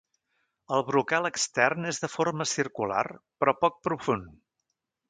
[0.77, 3.05] El brocal extern és de forma circular,
[3.45, 4.35] però poc profund.